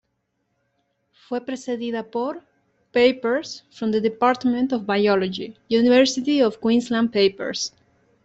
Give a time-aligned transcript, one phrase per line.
[1.27, 2.41] Fue precedida por
[2.91, 7.71] "Papers from the Department of Biology, University of Queensland Papers".